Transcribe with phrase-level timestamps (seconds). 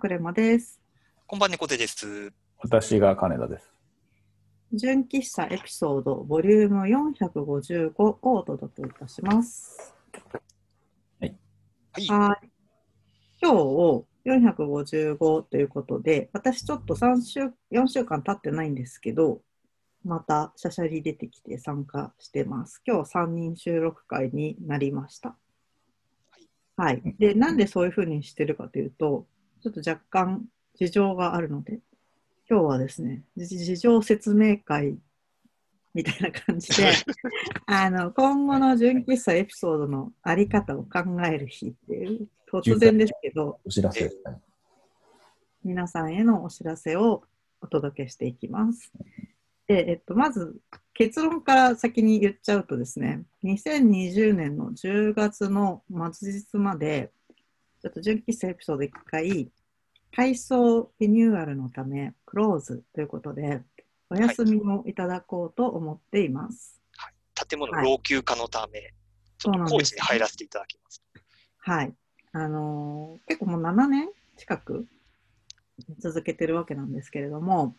[0.00, 0.80] クレマです。
[1.26, 2.32] こんばん猫背です。
[2.56, 3.70] 私が金田です。
[4.72, 6.84] 純喫茶エピソードボリューム
[7.18, 9.94] 455をお届けいたします。
[11.20, 11.36] はい。
[12.08, 12.50] はい。
[13.42, 17.40] 今日455ということで、私ちょっと3週、
[17.70, 19.42] 4週間経ってないんですけど、
[20.02, 22.80] またシャシャリ出てきて参加してます。
[22.86, 25.36] 今日3人収録会になりました。
[26.76, 27.02] はい。
[27.18, 29.26] で、なんでそういうふうにしてるかというと、
[29.62, 31.80] ちょっと若干事情があるので、
[32.48, 34.98] 今日はですね、じ事情説明会
[35.94, 36.92] みたいな感じで、
[37.66, 44.10] あの今後の純喫茶エピソードのあり方を考える日っていう、突然ですけど、お知らせ。
[45.62, 47.22] 皆さんへのお知らせを
[47.60, 48.90] お届けしていきます。
[49.66, 50.58] で、えっと、まず
[50.94, 57.12] 結論から先に言っちゃうとですね、2020年の10月の末日まで、
[57.80, 59.50] ちょっと純喫茶エピソード1回、
[60.14, 63.62] 改装リニューアルのため、クローズということで、
[64.10, 66.80] お休みをいただこうと思っています。
[67.48, 68.92] 建物はい老朽化のため、
[69.38, 71.02] ちょっとそうなんです工事に入らせていただきます。
[71.58, 71.94] はい。
[72.32, 74.86] あのー結構もう7年近く
[75.98, 77.74] 続けてるわけなんですけれども、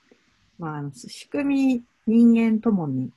[0.58, 1.44] まあ、仕組
[1.78, 3.12] み、人間ともに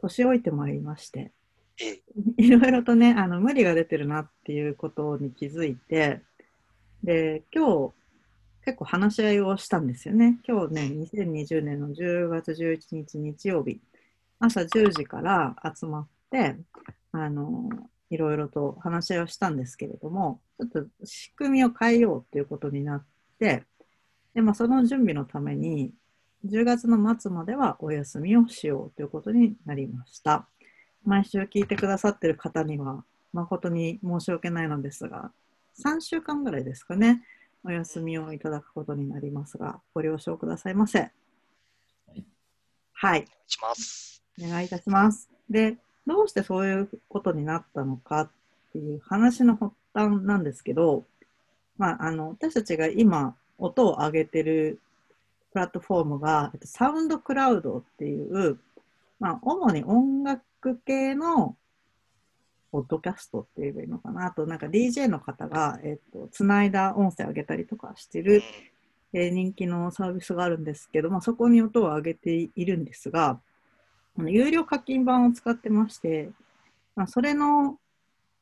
[0.00, 1.32] 年老いてまいりまして、
[1.80, 2.02] ええ、
[2.36, 6.20] いろいろとね、あの無理が出てるなっていうことに気づいて、
[7.02, 7.92] で、今日、
[8.64, 10.38] 結構話し合いをしたんですよね。
[10.46, 13.80] 今日ね、2020年の10月11日日曜日、
[14.38, 16.56] 朝10時から集まって、
[17.12, 17.68] あの、
[18.10, 23.04] いろいろと話し合いをしたんですけれども、ちょっと仕組みを変えようということになっ
[23.38, 23.64] て、
[24.34, 25.92] で、まあ、その準備のために、
[26.46, 30.48] 10月の末まではお休みをしようということになりました。
[31.04, 35.32] 毎週聞いてくださってる方には誠に申し訳ないのですが、
[35.82, 37.22] 3週間ぐらいですかね、
[37.64, 41.10] お休みをいただくことになりますが、ご了承くださいませ。
[42.92, 43.20] はい。
[43.20, 44.22] お願いします。
[44.42, 45.30] お願いいたします。
[45.48, 45.76] で、
[46.06, 48.30] どうしてそういうことになったのかっ
[48.72, 51.04] ていう話の発端なんですけど、
[51.76, 54.80] まあ、あの私たちが今、音を上げてる
[55.52, 58.58] プラットフォームが、えっとサウンドクラウドっていう、
[59.18, 61.56] まあ、主に音楽系の
[62.72, 64.26] ポッドキャストって言えばいいのかな？
[64.26, 68.24] あと、なんか DJ の方が、えっと、つないだ音声上げたりとかしてうん。
[68.26, 68.42] る、
[69.12, 73.40] えー人気のサービスがあるんですけども、そこに音を上げているんですが、
[74.16, 76.30] あの有料課金版を使ってまして、
[76.94, 77.78] まあ、それの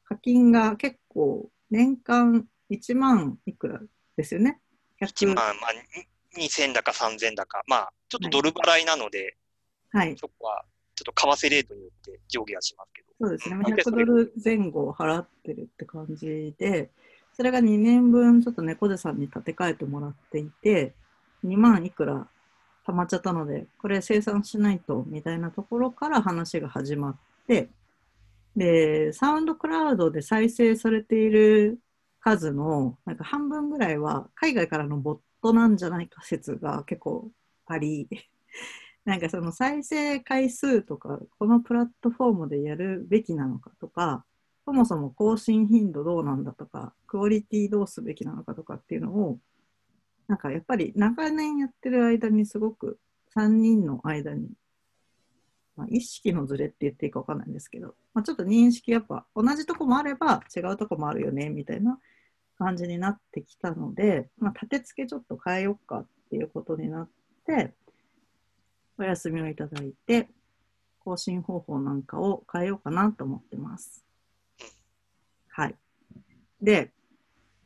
[0.05, 3.81] 課金が結構年間1万いくら
[4.17, 4.61] ですよね
[5.01, 5.55] ？1万、まあ、
[6.37, 9.37] に2000だか3000だか、まあ、ちょっとドル払いなので、
[9.91, 10.65] はい、そこは
[10.99, 13.57] ちょっと為替レートによって上下はしますけど、そうですね。
[13.57, 16.91] 100大体それドル前後払ってるって感じで、
[17.35, 20.95] それが2年分ちょっと猫背さんに立て替えてもらっていて、
[21.45, 22.27] 2万いくら
[22.87, 27.17] 貯まっちゃったので、これ生産しないとみたいなところから話が始まっ
[27.47, 27.69] て、
[28.57, 31.79] で、サウンドクラウドで再生されている
[32.21, 37.31] 数のなんか半分ぐらいは海外からのボットなんじゃないか説が結構
[37.67, 38.09] あり、
[39.09, 44.27] なんかその再生回数とか、このプラットフォームでやるべきなのかとか、
[44.67, 49.39] そもそも更新頻度どうなんだとか、クオリティどうすべきなのかとかっていうのを、
[50.27, 52.99] なんかやっぱり長年やってる間にすごく
[53.35, 54.51] 3人の間に、
[55.75, 61.99] まあ、意識のずれって言っていいか分かんないんですけど、まあ、ちょっと認識やっぱ同じとこもあれば違うとこもあるよねみたいな
[62.59, 67.09] 感じになってきたので、まあ、立て付けちょっと変えようかっていうことになっ
[67.47, 67.73] て、
[68.99, 70.29] お休みをいただいて、
[71.01, 74.05] 更新方法なんかを変えようかなと思ってます。
[75.49, 75.75] はい。
[76.61, 76.91] で、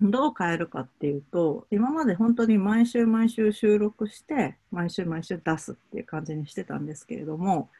[0.00, 7.70] どう変えるかっていうと、今まで本当に毎週毎週収録して、毎週毎週出すっていう感じにしてたんですけれども、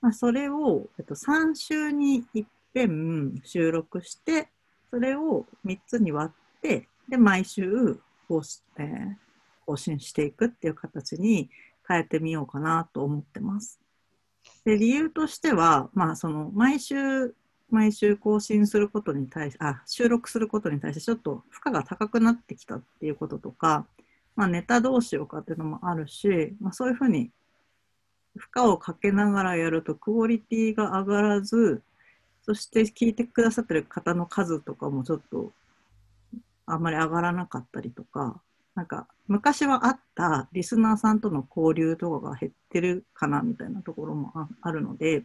[0.00, 4.48] まあ、それを、えっと、3週に一遍収録して、
[4.90, 9.26] それを3つに割って、で、毎週更新,、えー
[9.66, 11.50] 更新していくっていう形に
[11.86, 13.80] 変えてみようかなと思ってます。
[14.64, 17.34] で理由としては、まあ、その毎週
[17.70, 23.86] 毎週更新することに対しあ収録することに対してちょっと負荷が高くなってきたっていうこととか、
[24.36, 27.30] まあ、ネタどうしようかっていうのもあるし、まあ、そういうふうに
[28.36, 31.82] 負荷をかけながらやるとクオリティが上がらず
[32.42, 35.52] そして聞いてくださってる方の数とかもちょっと
[36.66, 38.40] あんまり上がらなかったりとか
[38.76, 45.24] なんか昔はあったリスナーさんとの交流とかが減ってるかなみたいなところもああるので、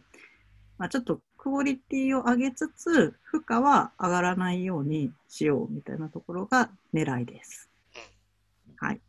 [0.78, 7.68] まあ、ちょっとクオリティを上げつつ負荷は上がらないようにしようみたいなところが狙いです。
[8.76, 9.00] はい。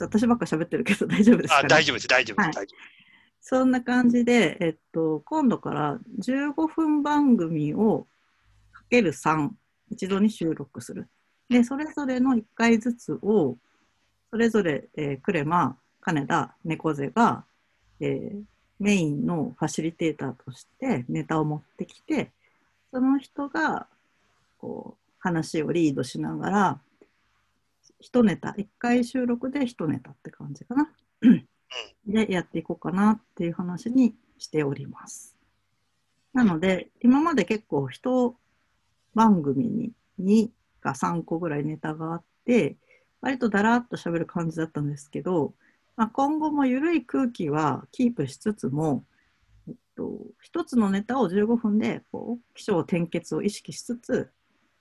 [0.00, 2.66] 私ばっか喋ってるけど大丈夫ですか、あ、ね、大丈夫です、大丈夫です、はい
[3.44, 8.06] そんな感じで、えっと、今度から15分番組を
[8.70, 9.50] かける3、
[9.90, 11.08] 一度に収録する。
[11.52, 13.56] で、それぞれの1回ずつを、
[14.30, 17.44] それぞれ、えークレマ、金田、猫背が、
[18.00, 18.42] えー
[18.82, 22.32] メインのファシリテーターとしてネタを持ってきて、
[22.90, 23.86] その人が、
[24.58, 26.80] こう、話をリードしながら、
[28.00, 30.90] 一ネタ、1回収録で一ネタって感じかな。
[32.04, 35.36] でやっていこうかなっていう話にしております。
[36.32, 38.34] なので、今まで結構一
[39.14, 40.50] 番組に2
[40.82, 42.76] か3個ぐらいネタがあって、
[43.20, 45.54] 割とだらっと喋る感じだったんですけど、
[45.96, 49.04] まあ、今後も緩い空気はキープしつつも、
[49.68, 54.30] えっと、一つのネタを15分でこう起承転結を意識しつつ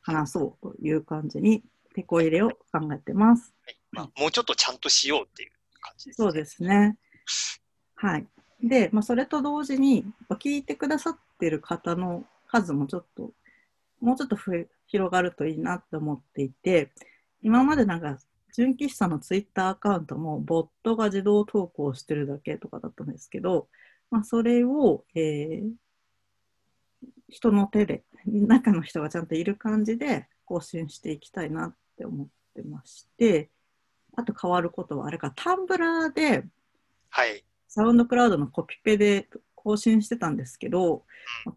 [0.01, 1.63] 話そうという感じに
[1.93, 3.53] 手こ入れを考えてます。
[3.63, 3.67] 夫。
[3.67, 5.51] はいまあ、もうちょっとちゃんとしようっていう
[5.81, 6.97] 感じです、そうですね。
[7.95, 8.27] はい。
[8.63, 13.31] で、まあ、それと同時に、聞いてくださってる方の数もちょっと、
[13.99, 16.91] もうちょっと増え広がるといいなって思っていて、
[17.41, 18.19] 今までなんか、
[18.53, 23.69] 純喫茶のツイッターアカウントも、ボットが自動投稿してるだけとかだったんですけど、
[24.09, 25.71] まあ、それを、えー
[27.31, 33.49] 人の手で、中の人がちゃんといる感じで更新していきたいなって思ってまして、
[34.15, 36.43] あと変わることは、あれか、タンブラーで、
[37.09, 37.43] はい。
[37.67, 39.29] サウンドクラウドのコピペで
[39.63, 41.05] 更新してたんですけど、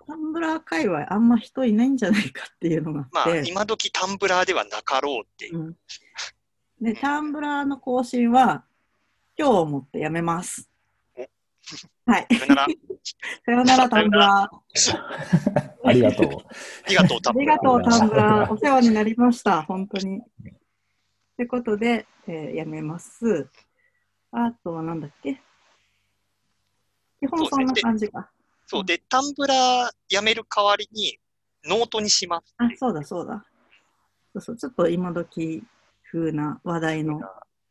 [0.07, 5.59] タンブラー界隈あんま人いないんじゃないかっていうのがまああって、、今時タンブラーではなかろうっていう。
[5.59, 5.77] うん、
[6.81, 8.65] で、タンブラーの更新は
[9.39, 10.69] 今日をもってやめます。
[12.07, 12.27] はい。
[12.39, 12.67] それなら、
[13.47, 15.71] さよなら Tumblr。
[15.89, 16.27] ありがとう。
[16.85, 17.31] ありがとう、 Tumblr。
[17.31, 19.63] ありがとう Tumblrお世話になりました。
[19.63, 20.21] 本当に。
[21.37, 23.49] ということで、えーやめます。
[24.31, 25.41] あとはなんだっけ？
[27.29, 28.31] 基本そんな感じか。
[28.67, 28.85] そう。
[28.85, 31.19] で、 Tumblr やめる代わりに、
[31.65, 32.55] ノートにします。
[32.59, 33.45] あ、そうだそうだ。
[34.35, 35.63] そうそう、ちょっと今時
[36.11, 37.21] 風な話題の、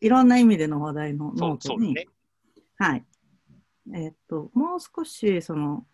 [0.01, 2.07] いろんな意味での話題のノートに、ね。
[2.77, 3.05] はい。
[3.93, 5.85] えっと、もう少し、その、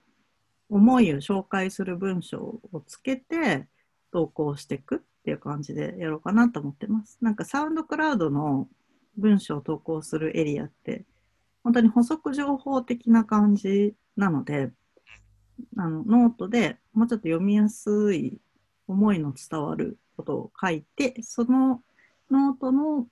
[0.70, 3.68] 思いを紹介する文章をつけて
[4.12, 7.18] 投稿していくっていう感じでやろうかなと思ってます。
[7.22, 8.68] なんか SoundCloud の
[9.18, 11.06] 文章を投稿するエリアって、
[11.70, 14.72] 本当に補足情報的な感じなので、
[15.78, 18.40] あのノートでもうちょっと読みやすい
[18.88, 21.84] 思いの伝わることを書いて、その
[22.32, 23.06] ノートの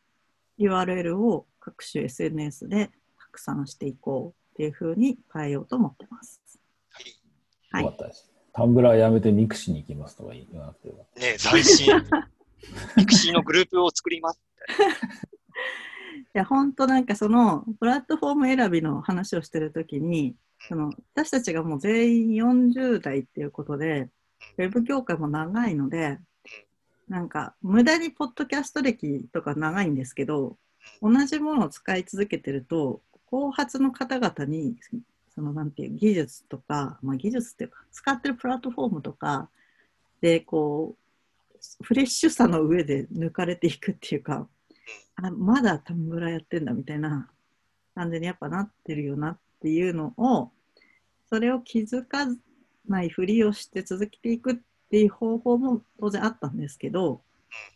[0.57, 2.89] URL を各種 SNS で
[3.19, 6.41] 拡散していこうっていう風に変えようと思ってます。
[6.89, 7.03] はい
[7.69, 8.31] はいよかったです。
[8.53, 11.93] Tumblr やめて mixi に行きますとか言わなくてよかっね斬新。
[12.97, 14.41] mixi のグループを作ります。
[16.37, 20.35] いや、本当なんかそのプラットフォーム選びの話をしてるときに、
[20.69, 24.07] その私たちがもう全員40代っていうことで、
[24.59, 26.19] ウェブ業界も長いので、
[27.09, 30.59] なんか無駄にポッドキャスト歴とか長いんですけど、
[31.01, 33.01] 同じものを使い続けてると、
[33.31, 34.75] 後発の方々に、
[35.33, 39.49] そのなんていう技術とか、まあ、技術っていうか、使ってるプラットフォームとか
[40.21, 44.47] で、こう、フレッシュさの上で抜かれていくっていうか、
[45.15, 47.29] あまだタンブラーやってんだみたいな
[47.95, 50.51] 感じにやっぱなってるよなっていうのを、
[51.29, 52.25] それを気づか
[52.87, 54.55] ないふりをして続けていくっ
[54.89, 57.21] ていう方法も当然あったんですけど、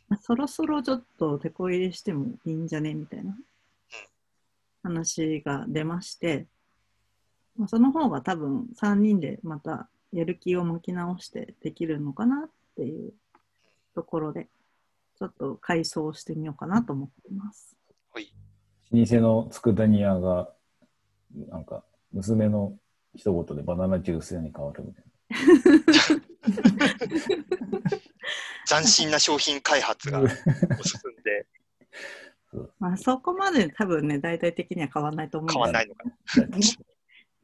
[0.09, 3.35] まあそろそろちょっと手こ入れしてもいいんじゃねみたいな
[4.83, 6.45] 話が出まして、
[7.57, 13.13] まあ、その方が多分3人でまたやる気を巻き直してできるのかなっていう
[13.95, 14.47] ところで、
[15.21, 17.77] ちょっと改装してみようかなと思ってます。
[18.11, 18.25] はい。
[18.25, 18.97] た。
[18.97, 20.49] 老舗の佃煮屋が、
[21.47, 22.75] なんか、娘の
[23.13, 25.05] 一言でバナナジュース屋に変わるみたい
[28.67, 30.29] 斬新な商品開発がな。
[30.29, 30.41] 進ん
[31.23, 31.47] で
[32.79, 36.15] まあ、そこまで多分ね、大体的には変わらないと思うんで変わんないのかな。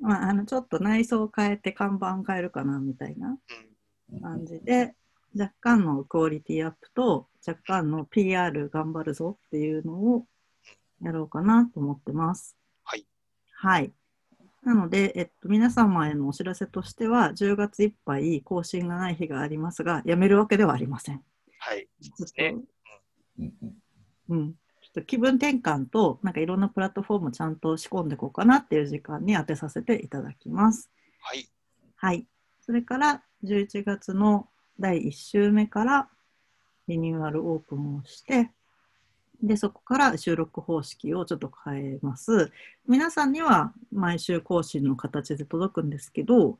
[0.18, 3.38] まあ、あのちょっと内装を変えて看板変えるかなみたいな
[4.24, 4.96] 感じで、
[5.38, 10.26] 若干のクオリティアップと若干の PR 頑張るぞっていうのを
[11.02, 12.56] やろうかなと思ってます。
[12.84, 13.06] はい。
[13.54, 13.92] はい。
[14.64, 21.24] なので、えっと、皆様へのお知らせとしては、10月いっぱい更新がない日がありますが、やめるわけではありません。
[21.60, 21.88] はい。
[22.02, 22.44] ちょっと、
[23.42, 23.52] ね
[24.30, 24.54] うん。
[24.54, 30.90] ちょっと気分転換と、なんかいろんなプラットフォームをちゃんと仕込んでいこうかなっていう時間に当てさせていただきます。
[31.22, 31.48] はい。
[31.96, 32.28] はい。
[32.62, 36.10] それから、11月の第1週目から
[36.88, 38.52] リニューアルオープンをして、
[39.42, 42.52] で、そこから収録方式をちょっと変えます。
[42.88, 46.58] 皆さんには毎週更新の形で届くんですけど、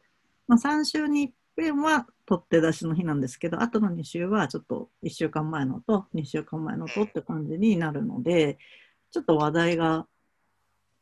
[0.48, 8.60] まあ、3週に1遍は取って出しの日なんですけど、あとの2週はちょっと1週間前のと2週間前のとって感じになるので、
[9.12, 10.06] ちょっと話題が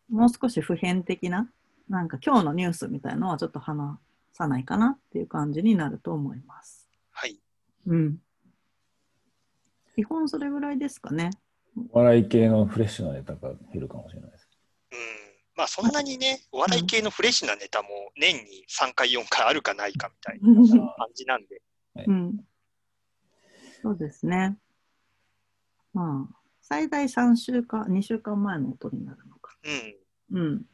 [0.09, 1.49] もう少し普遍的な、
[1.89, 3.97] なんか今日のニュースみたいのはちょっと話
[4.31, 6.84] さないかなっていう感じになると思います。
[7.87, 7.97] はい。
[7.97, 8.17] うん。
[9.95, 11.31] 基本それぐらいですかね。
[11.91, 14.49] お笑い系のフレッシュなネタが減るかもしれないです。
[14.91, 14.97] うん。
[15.55, 21.61] まあそんなにね、お笑い系のフレッシュなネタも年に3回、4回あるかないかみたいな感じなんで。
[22.07, 22.37] うん。
[23.81, 24.57] そうですね。
[25.93, 29.55] まあ、最大3週間、2週間前の音になるのか。
[30.31, 30.39] うん。
[30.39, 30.65] うん。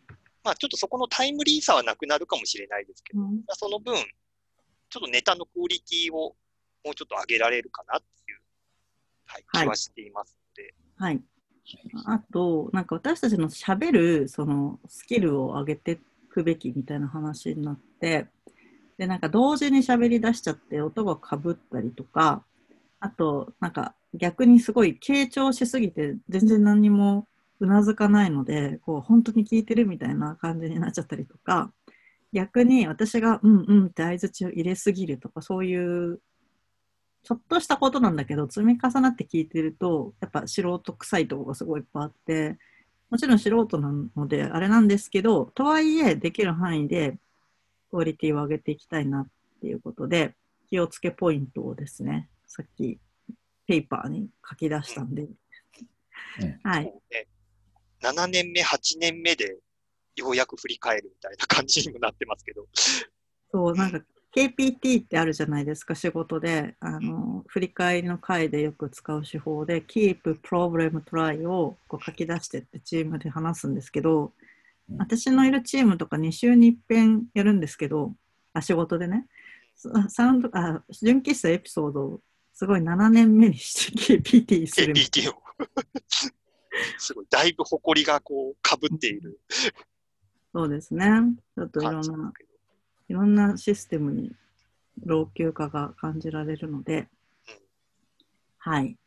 [0.44, 3.96] まあちょっとそこのタイムリーさはなくなるかもしれないですけど、うんその分、
[4.90, 6.36] ちょっとネタのクオリティを
[6.84, 8.40] もうちょっと上げられるかなっていう、
[9.26, 10.74] はい、はい気はしていますので。
[10.98, 11.22] はい。
[12.06, 15.98] あと、なんか私たちのしゃべるそのスキルを上げてい
[16.30, 18.28] くべきみたいな話になって、
[18.98, 22.44] で、なんか同時に喋り出しちゃって音がかぶったりとか、
[23.00, 27.28] あと、なんか逆にすごい傾聴しすぎて全然何にも
[27.60, 31.72] うなずかないので、こう本当に聞いてるみたいな感じになっちゃったりとか、
[32.34, 36.20] 逆に私がうんうんって相槌を入れすぎるとか、そういう
[37.24, 42.58] ちょっとしたことなんだけど、積み重なって聞いてると、やっぱ素人臭いところがすごいいっぱいあって、
[43.10, 47.18] もちろん素人なのであれなんですけど、とはいえできる範囲で
[47.92, 49.28] クオリティを上げていきたいなっ
[49.62, 50.36] ていうことで、
[50.70, 53.00] 気をつけポイントをですね、さっき
[53.68, 55.28] ペーパーに書き出したんで、
[56.64, 56.86] はい。
[56.86, 57.28] ね、
[58.02, 59.60] 7年目、8年目で
[60.16, 62.66] ようやく振り返るみたいな感じにもなってますけど。
[63.52, 64.00] そう、なんか
[64.36, 66.76] KPT ってあるじゃないですか、仕事で。
[66.80, 74.32] あの、振り返りの回でよく使う手法で、Keep Problem Try をこう書き出してってチームで話すんですけど、うん
[74.98, 78.14] 私のいるチームとか2週に一遍やるんですけど、
[78.52, 79.26] あ、仕事でね。
[79.74, 82.22] そサウンド、あ、純喫茶エピソードを
[82.54, 84.94] すごい7年目にして KPT する。
[84.94, 85.42] KPT を。
[86.98, 89.40] すごい、だいぶ誇りがこう、かぶっている
[90.54, 91.08] そうですね。
[91.56, 92.34] ちょっといろんな。
[93.12, 94.32] いろんなシステムに
[95.06, 97.10] 老朽化が感じられるので、
[98.58, 98.98] はい。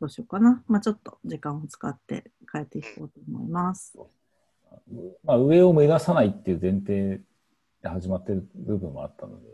[0.00, 0.64] どうしようかな。
[0.66, 3.96] まあちょっと時間を使って変えていこうと思います。
[5.22, 7.20] まあ、上を目指さないっていう前提
[7.80, 9.46] で始まってる部分もあったので、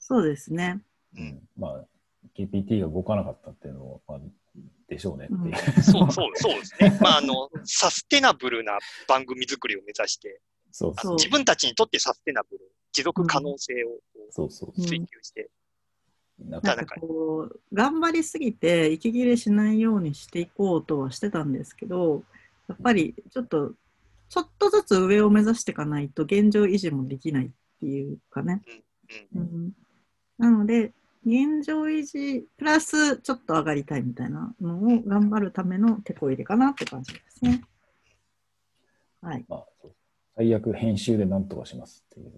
[0.00, 0.82] そうですね。
[1.16, 1.84] うんまあ、
[2.36, 4.18] KPT が動かなかったっていうのも、まあ、
[4.88, 5.82] でしょうねっていう。
[5.84, 6.98] そうそう、そうですね。
[7.00, 10.40] まあ、あの、サステナブルな番組作りを目指して、
[10.72, 11.16] そうそう。
[11.16, 12.60] 自分たちにとってサステナブル、
[12.92, 14.48] 持続可能性を
[14.78, 15.50] 追求して、
[16.38, 22.24] なんかなんかこう、頑張りすぎて息切れしないようにしていこうとはしてたんですけど、
[22.68, 23.72] やっぱりちょっと、
[24.28, 27.50] ちょっとずつ上を目指していかないと現状維持もできないっ
[27.80, 28.62] ていうかね。
[29.34, 29.72] うんうん、
[30.38, 30.92] なので、
[31.26, 37.62] 現状維持プラスちょっと上がりたいみたいなのを頑張るための手こ入れかなって感じですね。
[39.20, 39.44] はい。
[39.48, 39.92] まあ、そう
[40.40, 42.32] 最悪編集で何とかしますっていう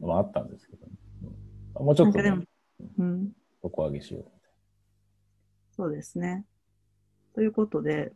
[0.00, 0.92] のはあったんですけど、ね、
[1.76, 2.44] うんもうちょっと、ね
[2.98, 4.24] うん、底上げしよう。
[5.76, 6.44] そうですね。
[7.34, 8.12] ということで、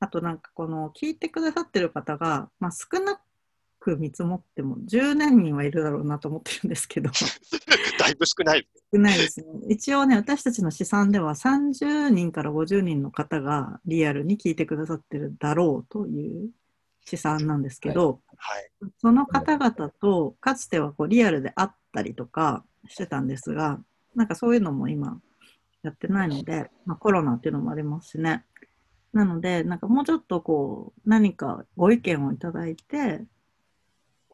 [0.00, 3.20] あとなんかこの聞いてくださってる方が、まあ、少な
[3.78, 7.10] く見積もっても10何人はいるだろうなと思ってるんですけど、
[8.06, 8.66] だいぶ少ない。
[8.92, 9.46] 少ないですね。
[9.68, 16.50] 一応ね、私たちの試算では30人から50人の方がリアルに聞いてくださってるだろうという
[17.04, 18.70] 試算なんですけど、はい。
[18.98, 23.80] その方々とかつてはこうリアルで会ったりとかしてたんですが、
[24.14, 25.20] なんかそういうのも今
[25.82, 28.44] やってないので、まあ、コロナっていうのもありますしね。
[29.12, 33.24] なので、なんかもうちょっとこう何かご意見をいただいて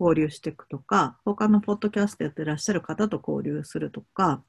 [0.02, 4.42] 交流していくとか、他のポッドキャストやってらっしゃる方と交流するとか、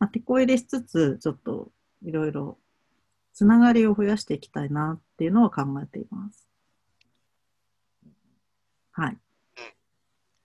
[0.00, 1.70] まあ、手こ入れしつつ、ちょっと
[2.02, 2.58] いろいろ
[3.32, 6.48] つながりを増やしていきたいなっていうのを考えています。
[8.92, 9.18] はい。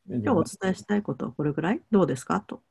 [0.07, 1.81] で今日お伝えしたいことはこれぐらい？
[1.89, 2.41] どうですか？
[2.41, 2.61] と。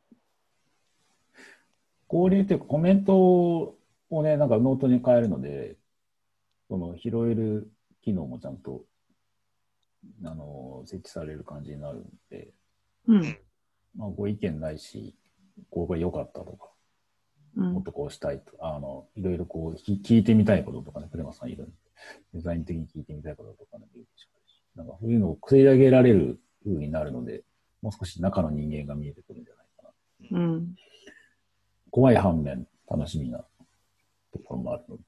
[2.13, 5.77] 交流っていうかコメントをね、なんかノートに書けるので、
[6.69, 7.71] その拾える
[8.03, 8.83] 機能もちゃんと
[10.25, 12.49] あの設置される感じになるんで、
[13.07, 13.39] うん。
[13.97, 15.15] まあ、ご意見なり、
[15.71, 16.71] ここが良かったとか、
[17.57, 17.73] うん。
[17.75, 21.73] もっとこうしたいとあの、いろいろこうひ聞いてみたいこととかね、クレマさんいるんで、
[22.35, 27.43] デザイン的に聞いてみたいこととかね、いいでしょうし、なんかそういうのを汲み上げられる風になるので、
[27.83, 29.93] もう少し中の人間が見えてくるんじゃないか
[30.33, 30.39] な。
[30.39, 30.75] うん。
[31.91, 35.03] 怖い反面、楽しみなとこころもあるので。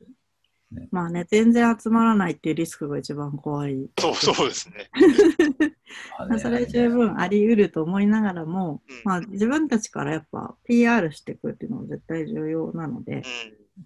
[0.90, 3.90] まあね、全然集まらないっていうリスクが一番怖い。
[3.98, 4.90] そうそうですね。
[6.18, 13.22] まあねそれ十分あり得ると思いながらも、うんまあ自分たちからやっぱ PR していくっていうのは絶対重要なので、うん。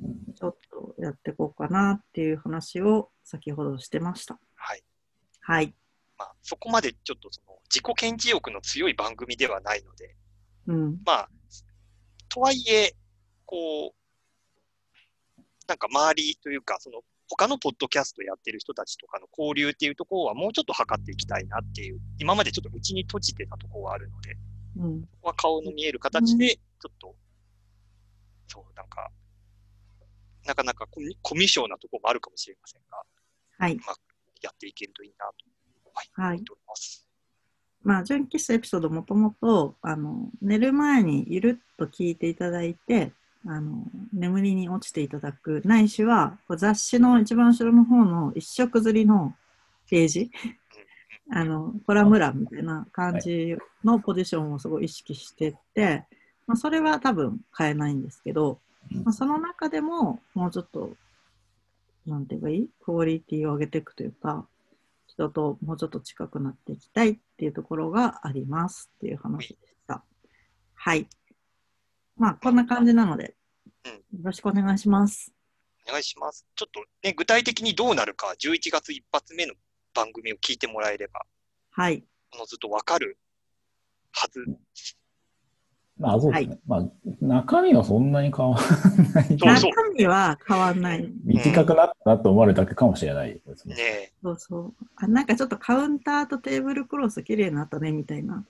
[0.09, 4.39] うんちょっとやっていこうかなっていう話を先ほどしてました。
[4.55, 4.85] はい。
[5.41, 5.75] はい。
[6.19, 10.15] まあ、そこまでちょっとその自己顕示欲の強い番組ではないので、
[10.67, 11.01] うん。
[11.05, 11.31] まあ、
[12.29, 12.95] とはいえ、
[13.45, 14.06] こう、
[15.67, 24.37] なんか周りというか、その他のポッドキャストやってる人たちとかの交流っていうところはもうちょっと測っていきたいなっていう、今までちょっとうちに閉じてたところはあるので、
[24.79, 25.03] うん。
[25.03, 27.15] ここは顔の見える形で、ちょっと、
[28.47, 29.11] そう、なんか、
[30.45, 33.03] なかなかコミコミュ障なところもあるかもしれませんが、
[33.59, 33.79] はい。
[34.43, 37.09] やっていけるといいなと、はい、はい思っております。
[37.83, 43.13] まあ、純喫茶エピソードもともと、あの、寝る前にゆるっと聞いていただいて、
[43.49, 49.35] あの、眠りに落ちていただく、ないしは、雑誌の一番後ろの方の一色刷りの
[49.89, 50.31] ページ、
[51.31, 56.05] あの、コラム欄みたいな感じのポジションをすごい意識してって、
[56.47, 58.61] まあ、それは多分変えないんですけど、
[59.05, 60.97] まあ、その中でももうちょっと、
[62.07, 64.47] なんて言えばいいクオリティを上げていくというか、
[65.07, 70.05] 人ともうちょっと近くなっていきたいっていうところがありますっていう話でした。
[70.75, 71.09] はい。
[72.17, 73.36] まあ、こんな感じなので、うん
[73.89, 75.33] よろしくお願いします。
[75.89, 76.47] お願いします。
[76.55, 79.55] ちょっとね、具体的にどうなるか、11月一発目の
[79.95, 81.23] 番組を聞いてもらえれば、
[81.71, 82.05] はい。
[82.35, 83.19] おのずとわかる
[84.13, 84.45] はず。
[85.99, 86.59] まあ、そうですね。
[86.67, 86.85] まあ、
[87.21, 89.37] 中身はそんなに変わらない。
[89.37, 91.11] 中身は変わんない。
[91.25, 93.77] 短くなったなと思われただけかもしれないですね。
[93.77, 94.13] ねえ。
[94.23, 94.75] そうそう。
[94.97, 98.45] あなんかちょっとカウンターとテーブルクロス綺麗になったねみたいな。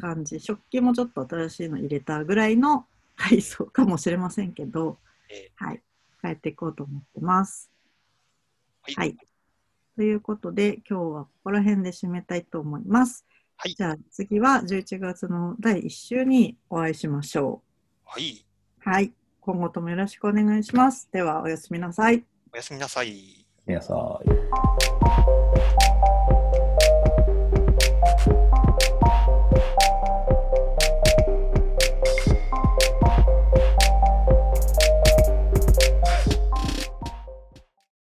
[0.00, 0.40] 感じ。
[0.40, 4.98] 食器もちょっと新しいの入れたぐらいの配送かもしれませんけど、
[5.30, 5.82] えはい。
[6.22, 7.70] 変えていこうと思ってます。
[8.88, 9.16] ーはい。
[9.96, 13.24] ということで、今日はここら辺で締めたいと思います。
[13.56, 17.62] はいじゃあ次は11月の第1週にお会いしましょ
[18.04, 18.44] はい。
[18.84, 18.90] う。
[18.90, 19.12] はい。
[19.40, 21.08] 今後ともよろしくお願いします。
[21.12, 22.24] では、おやすみなさい。
[22.52, 23.46] おやすみなさい。
[23.66, 25.43] 皆さん。